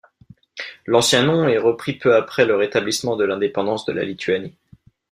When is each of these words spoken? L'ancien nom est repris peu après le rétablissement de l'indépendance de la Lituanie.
L'ancien 0.87 1.21
nom 1.21 1.47
est 1.47 1.59
repris 1.59 1.93
peu 1.95 2.15
après 2.15 2.43
le 2.43 2.55
rétablissement 2.55 3.15
de 3.17 3.23
l'indépendance 3.23 3.85
de 3.85 3.93
la 3.93 4.03
Lituanie. 4.03 4.57